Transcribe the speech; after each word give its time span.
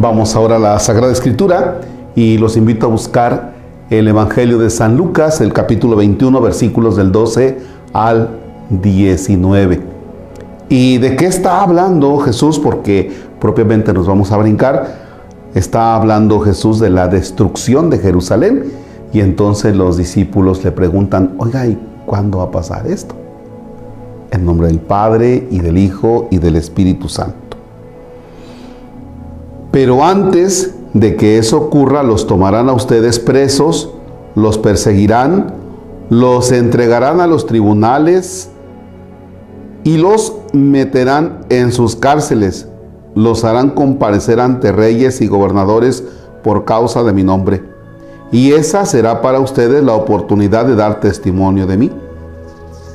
Vamos 0.00 0.34
ahora 0.34 0.56
a 0.56 0.58
la 0.58 0.78
Sagrada 0.78 1.12
Escritura 1.12 1.82
y 2.14 2.38
los 2.38 2.56
invito 2.56 2.86
a 2.86 2.88
buscar 2.88 3.52
el 3.90 4.08
Evangelio 4.08 4.56
de 4.56 4.70
San 4.70 4.96
Lucas, 4.96 5.42
el 5.42 5.52
capítulo 5.52 5.94
21, 5.94 6.40
versículos 6.40 6.96
del 6.96 7.12
12 7.12 7.58
al 7.92 8.30
19. 8.70 9.78
¿Y 10.70 10.96
de 10.96 11.16
qué 11.16 11.26
está 11.26 11.60
hablando 11.60 12.16
Jesús? 12.16 12.58
Porque 12.58 13.12
propiamente 13.38 13.92
nos 13.92 14.06
vamos 14.06 14.32
a 14.32 14.38
brincar. 14.38 14.86
Está 15.54 15.94
hablando 15.96 16.40
Jesús 16.40 16.80
de 16.80 16.88
la 16.88 17.06
destrucción 17.06 17.90
de 17.90 17.98
Jerusalén 17.98 18.72
y 19.12 19.20
entonces 19.20 19.76
los 19.76 19.98
discípulos 19.98 20.64
le 20.64 20.72
preguntan, 20.72 21.34
oiga, 21.36 21.66
¿y 21.66 21.78
cuándo 22.06 22.38
va 22.38 22.44
a 22.44 22.50
pasar 22.50 22.86
esto? 22.86 23.14
En 24.30 24.46
nombre 24.46 24.68
del 24.68 24.78
Padre 24.78 25.46
y 25.50 25.58
del 25.58 25.76
Hijo 25.76 26.26
y 26.30 26.38
del 26.38 26.56
Espíritu 26.56 27.10
Santo. 27.10 27.49
Pero 29.70 30.04
antes 30.04 30.74
de 30.94 31.16
que 31.16 31.38
eso 31.38 31.58
ocurra, 31.58 32.02
los 32.02 32.26
tomarán 32.26 32.68
a 32.68 32.72
ustedes 32.72 33.18
presos, 33.18 33.90
los 34.34 34.58
perseguirán, 34.58 35.54
los 36.08 36.50
entregarán 36.50 37.20
a 37.20 37.28
los 37.28 37.46
tribunales 37.46 38.50
y 39.84 39.96
los 39.96 40.34
meterán 40.52 41.46
en 41.50 41.70
sus 41.70 41.94
cárceles. 41.94 42.66
Los 43.14 43.44
harán 43.44 43.70
comparecer 43.70 44.40
ante 44.40 44.72
reyes 44.72 45.20
y 45.20 45.28
gobernadores 45.28 46.02
por 46.42 46.64
causa 46.64 47.04
de 47.04 47.12
mi 47.12 47.22
nombre. 47.22 47.62
Y 48.32 48.52
esa 48.52 48.84
será 48.86 49.22
para 49.22 49.40
ustedes 49.40 49.82
la 49.84 49.94
oportunidad 49.94 50.64
de 50.64 50.76
dar 50.76 51.00
testimonio 51.00 51.66
de 51.66 51.76
mí. 51.76 51.90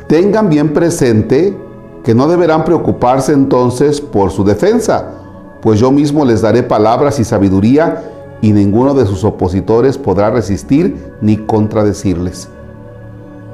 Tengan 0.07 0.49
bien 0.49 0.73
presente 0.73 1.57
que 2.03 2.13
no 2.13 2.27
deberán 2.27 2.63
preocuparse 2.63 3.33
entonces 3.33 3.99
por 3.99 4.31
su 4.31 4.44
defensa 4.44 5.25
pues 5.66 5.80
yo 5.80 5.91
mismo 5.91 6.25
les 6.25 6.44
daré 6.44 6.61
palabras 6.61 7.19
y 7.19 7.23
sabiduría, 7.23 8.03
y 8.39 8.52
ninguno 8.52 8.94
de 8.94 9.08
sus 9.08 9.23
opositores 9.23 9.97
podrá 9.97 10.30
resistir 10.30 11.11
ni 11.22 11.38
contradecirles. 11.38 12.49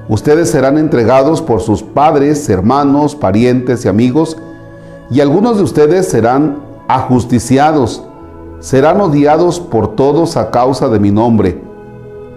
Ustedes 0.10 0.50
serán 0.50 0.78
entregados 0.78 1.42
por 1.42 1.62
sus 1.62 1.82
padres, 1.82 2.50
hermanos, 2.50 3.16
parientes 3.16 3.86
y 3.86 3.88
amigos, 3.88 4.36
y 5.10 5.22
algunos 5.22 5.56
de 5.56 5.64
ustedes 5.64 6.10
serán 6.10 6.58
ajusticiados, 6.90 8.04
serán 8.60 9.00
odiados 9.00 9.62
por 9.62 9.96
todos 9.96 10.36
a 10.36 10.52
causa 10.52 10.90
de 10.90 11.00
mi 11.00 11.12
nombre. 11.12 11.62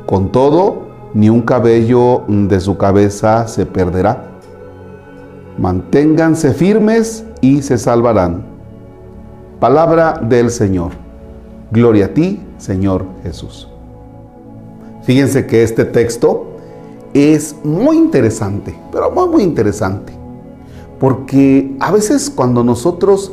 Con 0.06 0.30
todo, 0.30 0.84
ni 1.14 1.30
un 1.30 1.42
cabello 1.42 2.22
de 2.28 2.60
su 2.60 2.76
cabeza 2.76 3.48
se 3.48 3.66
perderá. 3.66 4.38
Manténganse 5.58 6.54
firmes 6.54 7.24
y 7.40 7.62
se 7.62 7.76
salvarán. 7.76 8.53
Palabra 9.60 10.20
del 10.20 10.50
Señor. 10.50 10.92
Gloria 11.70 12.06
a 12.06 12.08
ti, 12.08 12.40
Señor 12.58 13.04
Jesús. 13.22 13.68
Fíjense 15.02 15.46
que 15.46 15.62
este 15.62 15.84
texto 15.84 16.54
es 17.12 17.56
muy 17.62 17.96
interesante, 17.96 18.78
pero 18.90 19.10
muy, 19.10 19.28
muy 19.28 19.42
interesante. 19.42 20.12
Porque 20.98 21.76
a 21.80 21.92
veces 21.92 22.30
cuando 22.30 22.64
nosotros 22.64 23.32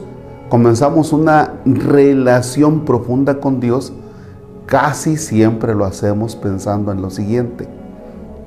comenzamos 0.49 1.13
una 1.13 1.53
relación 1.65 2.85
profunda 2.85 3.39
con 3.39 3.59
Dios, 3.59 3.93
casi 4.65 5.17
siempre 5.17 5.75
lo 5.75 5.85
hacemos 5.85 6.35
pensando 6.35 6.91
en 6.91 7.01
lo 7.01 7.09
siguiente, 7.09 7.67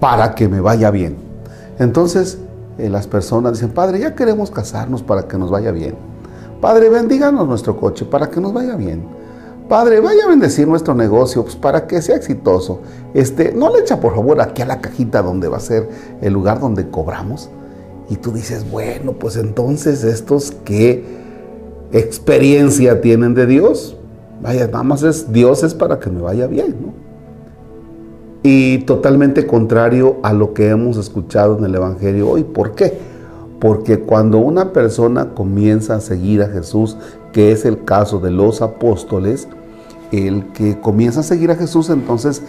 para 0.01 0.35
que 0.35 0.49
me 0.49 0.61
vaya 0.61 0.91
bien. 0.91 1.17
Entonces 1.79 2.39
eh, 2.79 2.89
las 2.89 3.07
personas 3.07 3.55
dicen, 3.55 3.71
Padre, 3.71 4.01
ya 4.01 4.15
queremos 4.15 4.51
casarnos 4.51 5.03
para 5.03 5.29
que 5.29 5.39
nos 5.39 5.51
vaya 5.51 5.71
bien. 5.71 6.14
Padre, 6.65 6.89
bendíganos 6.89 7.47
nuestro 7.47 7.77
coche 7.77 8.07
para 8.07 8.31
que 8.31 8.41
nos 8.41 8.55
vaya 8.55 8.75
bien. 8.75 9.03
Padre, 9.69 10.01
vaya 10.01 10.25
a 10.25 10.29
bendecir 10.29 10.67
nuestro 10.67 10.95
negocio 10.95 11.43
pues, 11.43 11.57
para 11.57 11.87
que 11.87 12.01
sea 12.01 12.17
exitoso. 12.17 12.81
Este, 13.13 13.53
no 13.53 13.71
le 13.71 13.81
echa 13.81 14.01
por 14.01 14.15
favor 14.15 14.41
aquí 14.41 14.63
a 14.63 14.65
la 14.65 14.81
cajita 14.81 15.21
donde 15.21 15.47
va 15.49 15.59
a 15.59 15.61
ser 15.61 15.87
el 16.23 16.33
lugar 16.33 16.61
donde 16.61 16.89
cobramos. 16.89 17.51
Y 18.09 18.17
tú 18.17 18.33
dices, 18.33 18.71
bueno, 18.71 19.13
pues 19.13 19.37
entonces 19.37 20.05
estos 20.05 20.53
qué 20.65 21.05
experiencia 21.93 23.03
tienen 23.03 23.35
de 23.35 23.45
Dios. 23.45 23.99
Vaya, 24.41 24.67
nada 24.67 24.85
más 24.85 25.03
es 25.03 25.31
Dios 25.31 25.63
es 25.65 25.75
para 25.75 26.01
que 26.01 26.09
me 26.09 26.23
vaya 26.23 26.47
bien. 26.47 26.77
Y 28.43 28.79
totalmente 28.85 29.47
contrario 29.47 30.17
a 30.23 30.33
lo 30.33 30.55
que 30.55 30.71
hemos 30.71 30.97
escuchado 30.97 31.59
en 31.59 31.65
el 31.67 31.75
Evangelio 31.75 32.31
hoy. 32.31 32.43
¿Por 32.43 32.75
qué? 32.75 33.13
Porque 33.61 34.01
cuando 34.01 34.39
una 34.39 34.73
persona 34.73 35.31
comienza 35.35 35.97
a 35.97 36.01
seguir 36.01 36.43
a 36.43 36.49
Jesús, 36.49 36.97
que 37.33 37.53
es 37.53 37.65
el 37.65 37.85
caso 37.85 38.21
de 38.21 38.31
los 38.31 38.63
apóstoles, 38.63 39.49
el 40.13 40.53
que 40.53 40.79
comienza 40.81 41.21
a 41.21 41.25
seguir 41.25 41.51
a 41.51 41.57
Jesús 41.57 41.91
entonces 41.91 42.43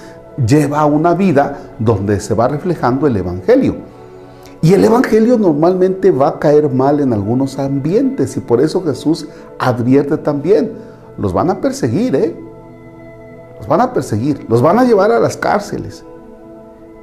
lleva 0.46 0.86
una 0.86 1.14
vida 1.14 1.58
donde 1.80 2.20
se 2.20 2.34
va 2.34 2.48
reflejando 2.48 3.08
el 3.08 3.18
Evangelio. 3.18 3.78
Y 4.62 4.74
el 4.74 4.84
Evangelio 4.84 5.38
normalmente 5.38 6.12
va 6.12 6.30
a 6.30 6.40
caer 6.40 6.70
mal 6.70 7.00
en 7.00 7.14
algunos 7.14 7.60
ambientes 7.60 8.36
y 8.36 8.40
por 8.40 8.62
eso 8.62 8.84
Jesús 8.84 9.28
advierte 9.60 10.18
también, 10.18 10.72
los 11.18 11.34
van 11.34 11.50
a 11.50 11.62
perseguir, 11.62 12.16
¿eh? 12.16 12.36
Los 13.60 13.68
van 13.68 13.82
a 13.82 13.94
perseguir, 13.94 14.46
los 14.50 14.62
van 14.62 14.80
a 14.80 14.84
llevar 14.84 15.12
a 15.12 15.20
las 15.20 15.38
cárceles. 15.38 16.04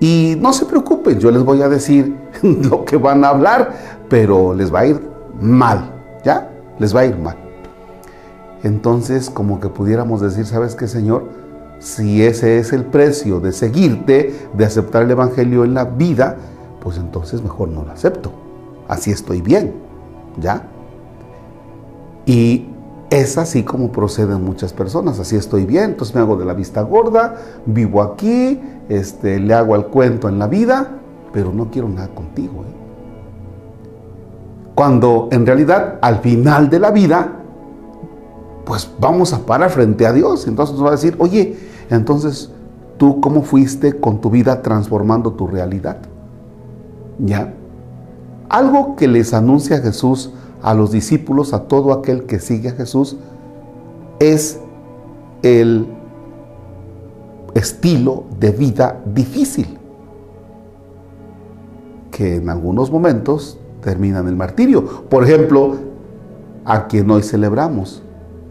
Y 0.03 0.37
no 0.41 0.53
se 0.53 0.67
preocupen, 0.67 1.21
yo 1.21 1.31
les 1.31 1.45
voy 1.45 1.63
a 1.63 1.69
decir 1.69 2.17
lo 2.43 2.85
que 2.85 2.97
van 2.97 3.25
a 3.25 3.29
hablar, 3.29 3.73
pero 4.09 4.53
les 4.53 4.75
va 4.75 4.81
a 4.81 4.87
ir 4.87 5.01
mal, 5.41 5.93
¿ya? 6.25 6.51
Les 6.81 6.95
va 6.95 7.01
a 7.01 7.07
ir 7.07 7.17
mal. 7.17 7.37
Entonces, 8.65 9.31
como 9.31 9.61
que 9.61 9.69
pudiéramos 9.69 10.21
decir, 10.21 10.45
¿sabes 10.45 10.75
qué, 10.75 10.89
Señor? 10.89 11.29
Si 11.79 12.25
ese 12.25 12.59
es 12.59 12.73
el 12.73 12.85
precio 12.85 13.39
de 13.39 13.53
seguirte, 13.53 14.49
de 14.53 14.65
aceptar 14.65 15.05
el 15.05 15.12
Evangelio 15.12 15.62
en 15.62 15.75
la 15.75 15.85
vida, 15.85 16.37
pues 16.81 16.97
entonces 16.97 17.41
mejor 17.41 17.69
no 17.69 17.85
lo 17.85 17.93
acepto. 17.93 18.33
Así 18.89 19.12
estoy 19.12 19.41
bien, 19.41 19.73
¿ya? 20.41 20.65
Y 22.27 22.72
es 23.12 23.37
así 23.37 23.62
como 23.62 23.93
proceden 23.93 24.43
muchas 24.43 24.73
personas, 24.73 25.21
así 25.21 25.37
estoy 25.37 25.67
bien, 25.67 25.91
entonces 25.91 26.15
me 26.15 26.23
hago 26.23 26.34
de 26.37 26.47
la 26.47 26.55
vista 26.55 26.81
gorda, 26.81 27.37
vivo 27.67 28.00
aquí, 28.00 28.59
este, 28.89 29.39
le 29.39 29.53
hago 29.53 29.75
al 29.75 29.89
cuento 29.89 30.31
en 30.31 30.39
la 30.39 30.47
vida, 30.47 30.99
pero 31.31 31.53
no 31.53 31.71
quiero 31.71 31.91
nada 31.91 32.09
contigo. 32.09 32.62
¿eh? 32.62 32.75
Cuando 34.75 35.28
en 35.31 35.45
realidad 35.45 35.99
al 36.00 36.21
final 36.21 36.71
de 36.71 36.81
la 36.81 36.91
vida, 36.91 37.33
pues 38.65 38.91
vamos 38.99 39.34
a 39.34 39.41
parar 39.41 39.69
frente 39.69 40.06
a 40.06 40.12
Dios. 40.15 40.47
Entonces 40.47 40.75
nos 40.75 40.83
va 40.83 40.89
a 40.89 40.93
decir, 40.93 41.15
oye, 41.19 41.59
entonces 41.91 42.50
tú 42.97 43.21
cómo 43.21 43.43
fuiste 43.43 44.00
con 44.00 44.23
tu 44.23 44.31
vida 44.31 44.62
transformando 44.62 45.33
tu 45.33 45.47
realidad. 45.47 45.99
¿Ya? 47.19 47.53
Algo 48.49 48.97
que 48.97 49.06
les 49.06 49.34
anuncia 49.34 49.83
Jesús 49.83 50.31
a 50.62 50.75
los 50.75 50.93
discípulos, 50.93 51.53
a 51.53 51.65
todo 51.65 51.93
aquel 51.93 52.25
que 52.25 52.39
sigue 52.39 52.71
a 52.71 52.73
Jesús, 52.73 53.17
es 54.21 54.61
el 55.43 55.87
estilo 57.55 58.25
de 58.39 58.53
vida 58.53 59.03
difícil, 59.05 59.78
que 62.11 62.37
en 62.37 62.49
algunos 62.49 62.91
momentos 62.91 63.59
terminan 63.83 64.28
el 64.28 64.37
martirio. 64.37 64.84
Por 65.09 65.25
ejemplo, 65.25 65.75
a 66.65 66.87
quien 66.87 67.11
hoy 67.11 67.23
celebramos, 67.23 68.03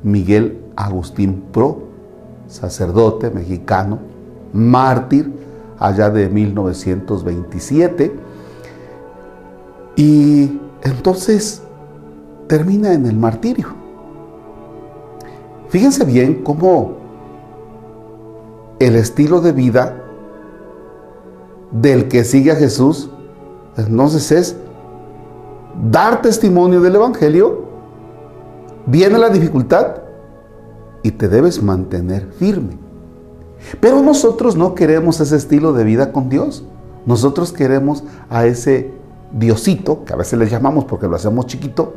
Miguel 0.04 0.60
Agustín 0.76 1.46
Pro, 1.52 1.84
sacerdote 2.48 3.30
mexicano, 3.32 4.00
mártir, 4.52 5.32
allá 5.80 6.10
de 6.10 6.30
1927. 6.30 8.14
Y 9.96 10.60
entonces 10.84 11.64
termina 12.52 12.92
en 12.92 13.06
el 13.06 13.16
martirio. 13.16 13.68
Fíjense 15.70 16.04
bien 16.04 16.44
cómo 16.44 16.98
el 18.78 18.98
estilo 18.98 19.40
de 19.40 19.54
vida 19.54 20.04
del 21.72 22.10
que 22.10 22.26
sigue 22.26 22.52
a 22.52 22.58
Jesús, 22.58 23.10
entonces 23.78 24.34
es 24.34 24.58
dar 25.90 26.22
testimonio 26.22 26.82
del 26.82 26.96
Evangelio, 26.96 27.68
viene 28.86 29.18
la 29.18 29.30
dificultad 29.30 30.02
y 31.04 31.12
te 31.12 31.30
debes 31.30 31.64
mantener 31.64 32.34
firme. 32.34 32.78
Pero 33.80 34.02
nosotros 34.02 34.58
no 34.58 34.76
queremos 34.76 35.22
ese 35.22 35.38
estilo 35.38 35.72
de 35.72 35.86
vida 35.86 36.12
con 36.12 36.28
Dios. 36.28 36.66
Nosotros 37.06 37.54
queremos 37.54 38.04
a 38.30 38.46
ese 38.46 38.92
Diosito, 39.32 40.04
que 40.04 40.12
a 40.12 40.18
veces 40.18 40.38
le 40.38 40.50
llamamos 40.50 40.84
porque 40.84 41.08
lo 41.08 41.16
hacemos 41.16 41.46
chiquito, 41.46 41.94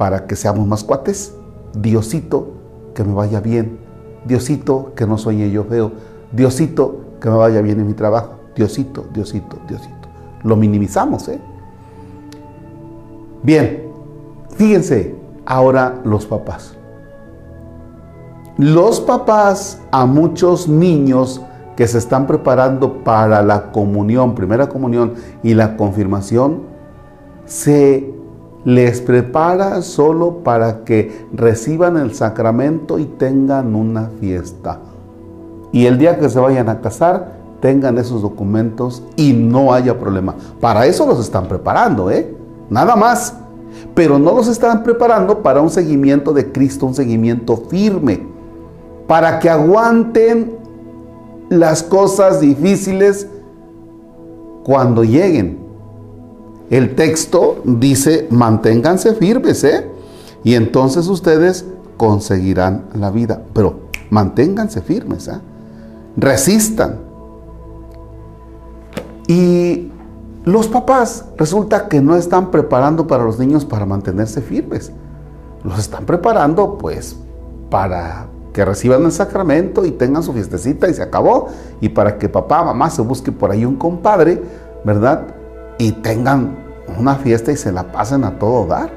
para 0.00 0.26
que 0.26 0.34
seamos 0.34 0.66
más 0.66 0.82
cuates. 0.82 1.34
Diosito, 1.74 2.54
que 2.94 3.04
me 3.04 3.12
vaya 3.12 3.38
bien. 3.40 3.78
Diosito, 4.24 4.94
que 4.96 5.06
no 5.06 5.18
sueñe 5.18 5.50
yo 5.50 5.64
feo. 5.64 5.92
Diosito, 6.32 7.02
que 7.20 7.28
me 7.28 7.36
vaya 7.36 7.60
bien 7.60 7.80
en 7.80 7.86
mi 7.86 7.92
trabajo. 7.92 8.36
Diosito, 8.56 9.04
Diosito, 9.12 9.58
Diosito. 9.68 10.08
Lo 10.42 10.56
minimizamos, 10.56 11.28
¿eh? 11.28 11.38
Bien, 13.42 13.90
fíjense 14.56 15.14
ahora 15.44 16.00
los 16.02 16.24
papás. 16.24 16.74
los 18.56 19.00
papás 19.00 19.82
a 19.90 20.06
muchos 20.06 20.66
niños 20.66 21.42
que 21.76 21.86
se 21.86 21.98
están 21.98 22.26
preparando 22.26 23.04
para 23.04 23.42
la 23.42 23.70
comunión, 23.70 24.34
primera 24.34 24.66
comunión 24.66 25.12
y 25.42 25.52
la 25.52 25.76
confirmación, 25.76 26.62
se 27.44 28.09
les 28.64 29.00
prepara 29.00 29.80
solo 29.82 30.38
para 30.44 30.84
que 30.84 31.26
reciban 31.32 31.96
el 31.96 32.14
sacramento 32.14 32.98
y 32.98 33.04
tengan 33.06 33.74
una 33.74 34.10
fiesta. 34.20 34.80
Y 35.72 35.86
el 35.86 35.98
día 35.98 36.18
que 36.18 36.28
se 36.28 36.38
vayan 36.38 36.68
a 36.68 36.80
casar, 36.80 37.40
tengan 37.60 37.98
esos 37.98 38.22
documentos 38.22 39.02
y 39.16 39.32
no 39.32 39.72
haya 39.72 39.98
problema. 39.98 40.34
Para 40.60 40.86
eso 40.86 41.06
los 41.06 41.20
están 41.20 41.46
preparando, 41.46 42.10
¿eh? 42.10 42.34
Nada 42.68 42.96
más. 42.96 43.34
Pero 43.94 44.18
no 44.18 44.34
los 44.34 44.48
están 44.48 44.82
preparando 44.82 45.42
para 45.42 45.60
un 45.60 45.70
seguimiento 45.70 46.32
de 46.32 46.50
Cristo, 46.50 46.86
un 46.86 46.94
seguimiento 46.94 47.56
firme. 47.56 48.26
Para 49.06 49.38
que 49.38 49.48
aguanten 49.48 50.56
las 51.48 51.82
cosas 51.82 52.40
difíciles 52.40 53.28
cuando 54.64 55.04
lleguen. 55.04 55.59
El 56.70 56.94
texto 56.94 57.62
dice, 57.64 58.28
manténganse 58.30 59.14
firmes, 59.16 59.64
¿eh? 59.64 59.90
Y 60.44 60.54
entonces 60.54 61.08
ustedes 61.08 61.64
conseguirán 61.96 62.84
la 62.94 63.10
vida. 63.10 63.42
Pero 63.52 63.80
manténganse 64.08 64.80
firmes, 64.80 65.26
¿eh? 65.26 65.40
Resistan. 66.16 67.00
Y 69.26 69.90
los 70.44 70.68
papás 70.68 71.24
resulta 71.36 71.88
que 71.88 72.00
no 72.00 72.16
están 72.16 72.52
preparando 72.52 73.06
para 73.08 73.24
los 73.24 73.38
niños 73.40 73.64
para 73.64 73.84
mantenerse 73.84 74.40
firmes. 74.40 74.92
Los 75.64 75.78
están 75.78 76.06
preparando 76.06 76.78
pues 76.78 77.16
para 77.68 78.28
que 78.52 78.64
reciban 78.64 79.04
el 79.04 79.12
sacramento 79.12 79.84
y 79.84 79.90
tengan 79.90 80.22
su 80.22 80.32
fiestecita 80.32 80.88
y 80.88 80.94
se 80.94 81.02
acabó. 81.02 81.48
Y 81.80 81.88
para 81.88 82.16
que 82.16 82.28
papá, 82.28 82.62
mamá 82.62 82.90
se 82.90 83.02
busque 83.02 83.32
por 83.32 83.50
ahí 83.50 83.64
un 83.64 83.76
compadre, 83.76 84.40
¿verdad? 84.84 85.39
Y 85.80 85.92
tengan 85.92 86.58
una 86.98 87.14
fiesta 87.14 87.50
y 87.50 87.56
se 87.56 87.72
la 87.72 87.90
pasen 87.90 88.22
a 88.24 88.38
todo 88.38 88.66
dar. 88.66 88.90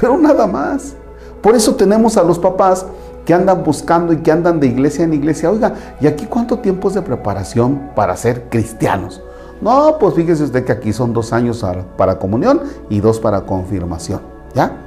Pero 0.00 0.18
nada 0.18 0.44
más. 0.48 0.96
Por 1.40 1.54
eso 1.54 1.76
tenemos 1.76 2.16
a 2.16 2.24
los 2.24 2.36
papás 2.36 2.84
que 3.24 3.32
andan 3.32 3.62
buscando 3.62 4.12
y 4.12 4.16
que 4.16 4.32
andan 4.32 4.58
de 4.58 4.66
iglesia 4.66 5.04
en 5.04 5.14
iglesia. 5.14 5.48
Oiga, 5.48 5.74
¿y 6.00 6.08
aquí 6.08 6.26
cuánto 6.26 6.58
tiempo 6.58 6.88
es 6.88 6.94
de 6.94 7.02
preparación 7.02 7.92
para 7.94 8.16
ser 8.16 8.48
cristianos? 8.48 9.22
No, 9.60 9.98
pues 10.00 10.14
fíjese 10.14 10.42
usted 10.42 10.64
que 10.64 10.72
aquí 10.72 10.92
son 10.92 11.12
dos 11.12 11.32
años 11.32 11.64
para 11.96 12.18
comunión 12.18 12.60
y 12.88 12.98
dos 12.98 13.20
para 13.20 13.42
confirmación. 13.42 14.20
¿Ya? 14.56 14.78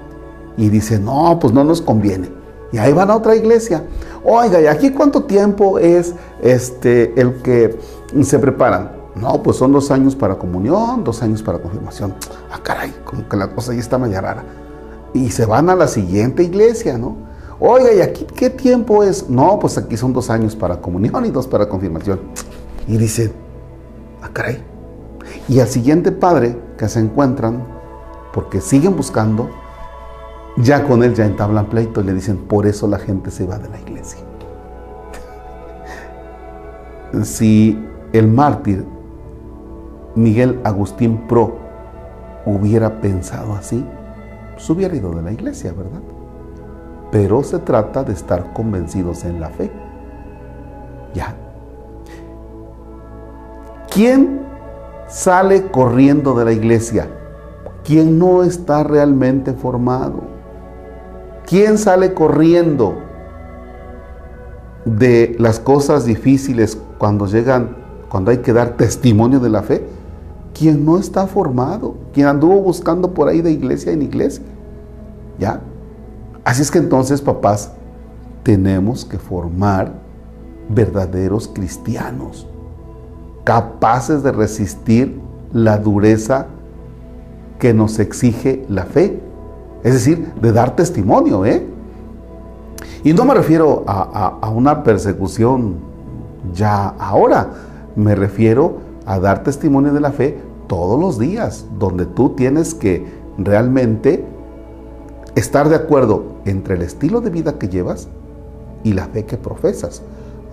Y 0.58 0.68
dice, 0.68 1.00
no, 1.00 1.40
pues 1.40 1.54
no 1.54 1.64
nos 1.64 1.82
conviene. 1.82 2.30
Y 2.74 2.80
ahí 2.80 2.92
van 2.92 3.12
a 3.12 3.16
otra 3.16 3.34
iglesia. 3.34 3.86
Oiga, 4.26 4.60
¿y 4.60 4.68
aquí 4.68 4.92
cuánto 4.92 5.24
tiempo 5.24 5.80
es 5.80 6.16
este, 6.42 7.18
el 7.18 7.42
que 7.42 7.80
se 8.24 8.40
preparan? 8.40 9.01
No, 9.16 9.44
pues 9.44 9.58
son 9.58 9.74
dos 9.74 9.92
años 9.92 10.16
para 10.16 10.36
comunión, 10.36 11.04
dos 11.04 11.22
años 11.22 11.44
para 11.44 11.60
confirmación. 11.60 12.16
Ah, 12.52 12.60
caray, 12.64 12.94
como 13.04 13.28
que 13.28 13.36
la 13.36 13.54
cosa 13.54 13.74
ahí 13.74 13.80
está 13.80 13.98
media 13.98 14.22
rara. 14.22 14.44
Y 15.14 15.32
se 15.32 15.46
van 15.46 15.70
a 15.70 15.76
la 15.76 15.88
siguiente 15.88 16.44
iglesia, 16.44 16.98
¿no? 16.98 17.18
Oiga, 17.60 17.94
¿y 17.94 18.02
aquí 18.02 18.26
qué 18.36 18.50
tiempo 18.50 19.04
es? 19.04 19.30
No, 19.30 19.60
pues 19.60 19.78
aquí 19.78 19.98
son 19.98 20.14
dos 20.14 20.30
años 20.30 20.56
para 20.56 20.82
comunión 20.82 21.26
y 21.26 21.30
dos 21.30 21.46
para 21.46 21.68
confirmación. 21.68 22.22
Y 22.88 22.98
dice, 22.98 23.34
ah, 24.22 24.30
caray. 24.32 24.64
Y 25.48 25.60
al 25.60 25.68
siguiente 25.68 26.12
padre 26.12 26.58
que 26.78 26.88
se 26.88 27.00
encuentran, 27.00 27.64
porque 28.34 28.62
siguen 28.62 28.96
buscando, 28.96 29.50
ya 30.58 30.86
con 30.86 31.04
él 31.04 31.14
ya 31.14 31.26
entablan 31.26 31.68
pleito 31.68 32.02
y 32.02 32.06
le 32.06 32.14
dicen, 32.14 32.38
por 32.38 32.66
eso 32.66 32.88
la 32.88 32.98
gente 32.98 33.30
se 33.30 33.46
va 33.46 33.58
de 33.60 33.70
la 33.70 33.80
iglesia. 33.80 34.20
si 37.24 37.78
el 38.14 38.28
mártir 38.28 38.86
Miguel 40.16 40.60
Agustín 40.64 41.28
Pro 41.28 41.58
hubiera 42.46 43.02
pensado 43.02 43.54
así, 43.54 43.86
pues 44.54 44.70
hubiera 44.70 44.96
ido 44.96 45.12
de 45.12 45.22
la 45.22 45.32
iglesia, 45.32 45.74
¿verdad? 45.74 46.02
pero 47.12 47.44
se 47.44 47.60
trata 47.60 48.04
de 48.04 48.14
estar 48.14 48.54
convencidos 48.54 49.26
en 49.26 49.40
la 49.40 49.50
fe. 49.50 49.70
¿Ya? 51.14 51.36
¿Quién 53.94 54.42
sale 55.08 55.68
corriendo 55.68 56.34
de 56.34 56.46
la 56.46 56.54
iglesia? 56.54 57.10
¿Quién 57.84 58.18
no 58.18 58.44
está 58.44 58.84
realmente 58.84 59.52
formado? 59.54 60.22
¿Quién 61.46 61.78
sale 61.78 62.14
corriendo 62.14 62.96
de 64.86 65.36
las 65.38 65.60
cosas 65.60 66.06
difíciles 66.06 66.82
cuando 66.98 67.26
llegan, 67.26 67.76
cuando 68.08 68.32
hay 68.32 68.38
que 68.38 68.54
dar 68.54 68.78
testimonio 68.78 69.42
de 69.42 69.50
la 69.50 69.64
fe? 69.64 69.86
¿Quién 70.54 70.86
no 70.86 70.98
está 70.98 71.28
formado? 71.28 71.96
¿Quién 72.14 72.28
anduvo 72.28 72.62
buscando 72.62 73.14
por 73.14 73.28
ahí 73.28 73.42
de 73.42 73.52
iglesia 73.52 73.92
en 73.92 74.02
iglesia? 74.02 74.44
¿Ya? 75.40 75.62
Así 76.44 76.62
es 76.62 76.72
que 76.72 76.80
entonces, 76.80 77.22
papás, 77.22 77.72
tenemos 78.44 79.06
que 79.06 79.18
formar 79.18 79.94
verdaderos 80.70 81.48
cristianos, 81.48 82.48
capaces 83.44 84.24
de 84.24 84.32
resistir 84.32 85.20
la 85.54 85.78
dureza 85.78 86.48
que 87.60 87.74
nos 87.74 88.00
exige 88.00 88.66
la 88.70 88.86
fe. 88.86 89.22
Es 89.84 89.94
decir, 89.94 90.34
de 90.42 90.52
dar 90.52 90.76
testimonio, 90.76 91.46
¿eh? 91.46 91.68
Y 93.04 93.14
no 93.14 93.26
me 93.26 93.34
refiero 93.34 93.84
a, 93.88 94.38
a 94.42 94.50
una 94.50 94.84
persecución 94.84 95.76
ya 96.54 96.88
ahora, 97.00 97.50
me 97.96 98.16
refiero 98.16 98.78
a 99.12 99.20
dar 99.20 99.44
testimonio 99.44 99.92
de 99.92 100.00
la 100.00 100.14
fe 100.14 100.40
todos 100.68 100.98
los 100.98 101.20
días, 101.20 101.66
donde 101.78 102.06
tú 102.06 102.30
tienes 102.30 102.74
que 102.74 103.06
realmente 103.38 104.24
estar 105.36 105.68
de 105.68 105.76
acuerdo 105.76 106.38
entre 106.46 106.76
el 106.76 106.82
estilo 106.82 107.20
de 107.20 107.30
vida 107.30 107.60
que 107.60 107.68
llevas 107.68 108.08
y 108.86 108.94
la 108.94 109.08
fe 109.08 109.26
que 109.26 109.36
profesas. 109.36 110.02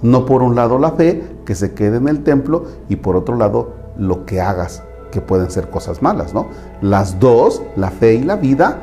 No 0.03 0.27
por 0.27 0.43
un 0.43 0.57
lado 0.57 0.81
la 0.81 0.91
fe 0.91 1.23
que 1.45 1.55
se 1.55 1.73
quede 1.73 1.99
en 1.99 2.09
el 2.09 2.25
templo 2.25 2.65
y 2.89 2.97
por 2.97 3.15
otro 3.15 3.37
lado 3.37 3.75
lo 3.97 4.27
que 4.27 4.41
hagas, 4.41 4.83
que 5.13 5.21
pueden 5.21 5.53
ser 5.53 5.71
cosas 5.71 6.03
malas, 6.03 6.35
¿no? 6.35 6.49
Las 6.83 7.21
dos, 7.21 7.63
la 7.77 7.93
fe 7.93 8.15
y 8.15 8.25
la 8.25 8.35
vida, 8.35 8.83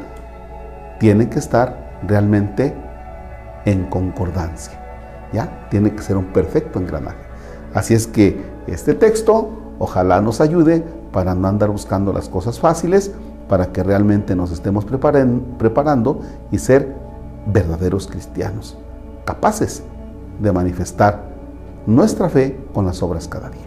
tienen 1.02 1.30
que 1.30 1.40
estar 1.40 2.00
realmente 2.08 2.74
en 3.66 3.88
concordancia, 3.88 4.80
¿ya? 5.34 5.68
Tiene 5.70 5.94
que 5.94 6.02
ser 6.02 6.16
un 6.16 6.28
perfecto 6.28 6.80
engranaje. 6.80 7.26
Así 7.74 7.94
es 7.94 8.08
que 8.08 8.42
este 8.68 8.94
texto 8.94 9.65
ojalá 9.79 10.22
nos 10.22 10.41
ayude 10.41 10.84
para 11.12 11.36
no 11.36 11.48
andar 11.48 11.70
buscando 11.70 12.13
las 12.13 12.29
cosas 12.29 12.60
fáciles, 12.60 13.12
para 13.48 13.72
que 13.72 13.84
realmente 13.84 14.36
nos 14.36 14.51
estemos 14.51 14.86
preparando 14.86 16.20
y 16.51 16.58
ser 16.58 16.96
verdaderos 17.46 18.08
cristianos, 18.08 18.77
capaces 19.24 19.84
de 20.39 20.51
manifestar 20.51 21.24
nuestra 21.86 22.29
fe 22.29 22.60
con 22.74 22.86
las 22.86 23.03
obras 23.03 23.27
cada 23.27 23.50
día. 23.50 23.62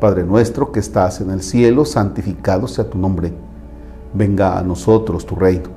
Padre 0.00 0.24
nuestro 0.24 0.72
que 0.72 0.80
estás 0.80 1.20
en 1.20 1.30
el 1.30 1.42
cielo, 1.42 1.84
santificado 1.84 2.66
sea 2.66 2.88
tu 2.88 2.98
nombre. 2.98 3.32
Venga 4.12 4.58
a 4.58 4.62
nosotros 4.62 5.24
tu 5.24 5.36
reino. 5.36 5.68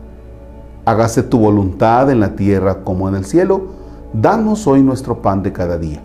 Hágase 0.86 1.24
tu 1.24 1.38
voluntad 1.38 2.10
en 2.10 2.20
la 2.20 2.36
tierra 2.36 2.84
como 2.84 3.08
en 3.08 3.16
el 3.16 3.26
cielo. 3.26 3.68
Danos 4.14 4.66
hoy 4.66 4.82
nuestro 4.82 5.22
pan 5.22 5.44
de 5.44 5.54
cada 5.54 5.78
día 5.78 6.02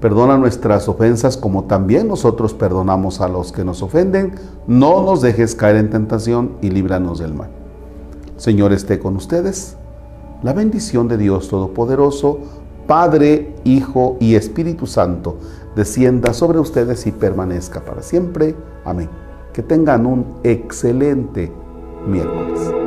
Perdona 0.00 0.38
nuestras 0.38 0.88
ofensas 0.88 1.36
como 1.36 1.64
también 1.64 2.08
nosotros 2.08 2.54
perdonamos 2.54 3.20
a 3.20 3.28
los 3.28 3.52
que 3.52 3.64
nos 3.64 3.82
ofenden. 3.82 4.32
No 4.66 5.02
nos 5.02 5.20
dejes 5.20 5.54
caer 5.54 5.76
en 5.76 5.90
tentación 5.90 6.52
y 6.62 6.70
líbranos 6.70 7.18
del 7.18 7.34
mal. 7.34 7.50
Señor 8.38 8.72
esté 8.72 8.98
con 8.98 9.16
ustedes. 9.16 9.76
La 10.42 10.54
bendición 10.54 11.06
de 11.06 11.18
Dios 11.18 11.48
Todopoderoso, 11.48 12.38
Padre, 12.86 13.54
Hijo 13.64 14.16
y 14.20 14.36
Espíritu 14.36 14.86
Santo, 14.86 15.36
descienda 15.76 16.32
sobre 16.32 16.58
ustedes 16.58 17.06
y 17.06 17.12
permanezca 17.12 17.84
para 17.84 18.00
siempre. 18.00 18.56
Amén. 18.86 19.10
Que 19.52 19.62
tengan 19.62 20.06
un 20.06 20.24
excelente 20.42 21.52
miércoles. 22.06 22.79